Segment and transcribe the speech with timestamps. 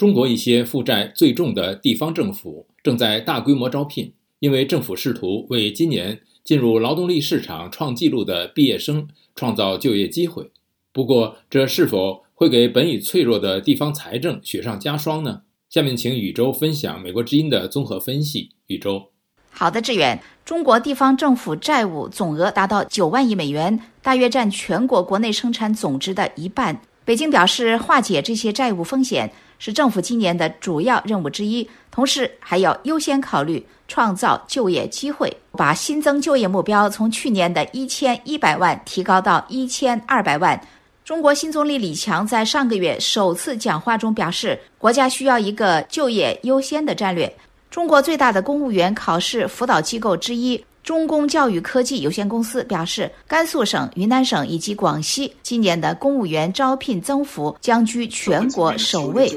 [0.00, 10.50] 中国一些负债最重的地方政府正在大规模招聘，因为政府试图为今年进入劳动力市场创纪录的毕业生创造就业机会。
[10.90, 15.42] 不过，这是否会给本已脆弱的地方财政雪上加霜呢？
[15.68, 18.52] 下面请宇宙分享美国之音的综合分析。
[18.68, 19.10] 宇宙，
[19.50, 20.18] 好的，志远。
[20.46, 26.80] 中国地方政府债务总额达到九万亿美元，大约占全国国内生产总值的一半。
[27.10, 40.60] 北京表示，化解这些债务风险是政府今年的主要任务之一，同时还要优先考虑创造就业机会，把新增就业目标从去年的一千一百万提高到一千二百万。
[41.04, 47.28] 中国新总理李强在上个月首次讲话中表示，国家需要一个就业优先的战略。
[47.72, 59.30] 中国最大的公务员考试辅导机构之一中公教育科技有限公司表示，甘肃省、云南省以及广西今年的公务员招聘增幅将居全国首位。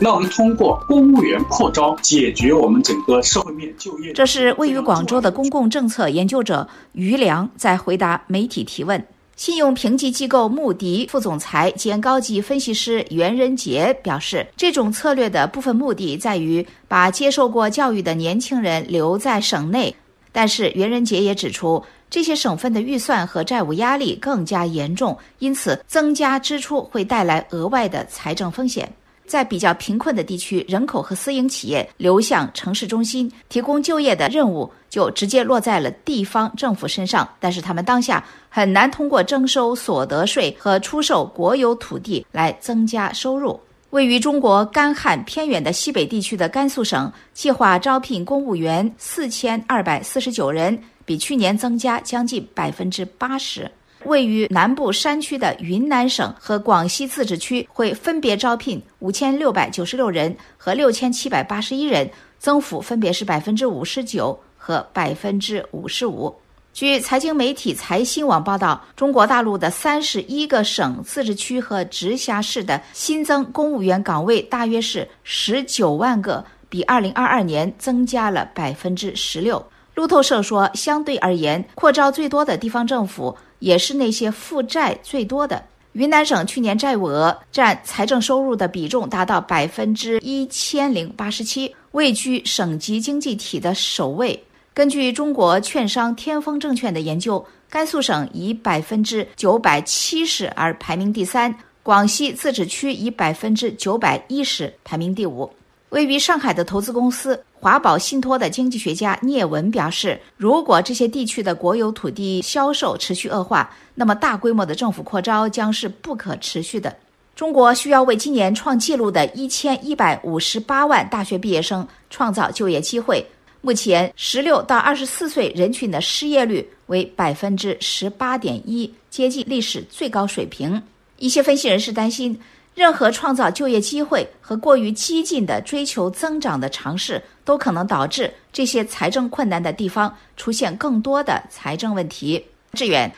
[0.00, 4.12] 那我们通过公务员扩招解决我们整个社会面就业。
[4.12, 9.04] 这是位于广州的公共政策研究者于良在回答媒体提问。
[9.36, 19.92] 信用评级机构穆迪副总裁兼高级分析师袁仁杰表示，这种策略的部分目的在于把接受过教育的年轻人留在省内。
[20.36, 28.92] 但是，袁仁杰也指出，这些省份的预算和债务压力更加严重，因此增加支出会带来额外的财政风险。
[29.26, 37.26] 在比较贫困的地区，人口和私营企业流向城市中心，提供就业的任务就直接落在了地方政府身上。
[37.38, 43.58] 但是他们当下很难通过征收所得税和出售国有土地来增加收入。
[43.94, 53.70] 位于中国干旱偏远的西北地区的甘肃省，计划招聘公务员四千二百四十九人，比去年增加将近百分之八十。
[54.06, 66.34] 位于南部山区的云南省和广西自治区会分别招聘五千六百九十六人和六千七百八十一人，增幅分别是百分之五十九和百分之五十五。
[66.74, 79.64] 据财经媒体财新网报道，中国大陆的三十一个省、自治区和直辖市的新增公务员岗位大约是十九万个，比二零二二年增加了百分之十六。
[79.94, 83.36] 路透社说，相对而言，扩招最多的地方政府。
[83.60, 85.64] 也是那些负债最多的。
[85.92, 94.38] 云南省去年债务额占财政收入的比重达到百分之一千零八十七，位居省级经济体的首位。
[94.74, 101.54] 根据中国券商天风证券的研究，甘肃省以百分之九百七十而排名第三，
[101.84, 105.48] 广西自治区以百分之九百一十排名第五。
[105.90, 116.92] 位于上海的投资公司华宝信托的经济学家聂文表示，如果这些地区的国有土地销售持续恶化，那么大规模的政府扩招将是不可持续的。
[117.36, 123.24] 中国需要为今年创纪录的一千一百五十八万大学毕业生创造就业机会。
[123.64, 130.82] 目前，十六到二十四岁人群的失业率为百分之十八点一，接近历史最高水平。
[131.16, 132.38] 一些分析人士担心。
[132.74, 142.44] 任何创造就业机会和过于激进的追求增长的尝试，都可能导致这些财政困难的地方出现更多的财政问题。
[142.72, 143.10] 志远，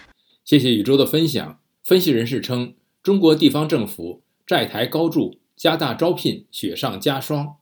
[0.44, 1.58] 谢谢宇宙的分享。
[1.82, 7.56] 分析人士称，中国地方政府债台高筑，加大招聘，雪上加霜。